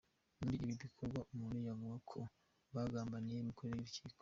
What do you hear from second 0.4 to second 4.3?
ibi bikorwa, umuntu yavuga ko yagambaniye imikorere y’urukiko.